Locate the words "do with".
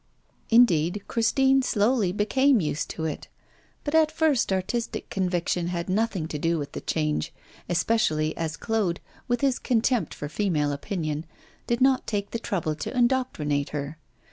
6.39-6.71